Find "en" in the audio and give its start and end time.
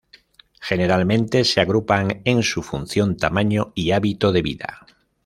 2.25-2.41